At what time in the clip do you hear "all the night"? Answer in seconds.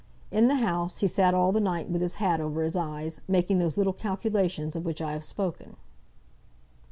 1.35-1.87